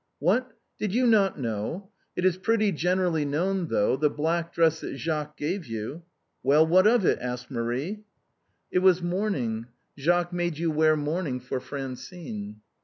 [0.17, 1.91] "What, did you not know?
[2.15, 6.01] It is pretty generally known, though, the black dress that Jacques gave you."
[6.43, 8.01] "Well, what of it?" asked Marie.
[8.71, 9.67] It was mourning.
[9.99, 12.61] Jacques made you wear mourning for Francine."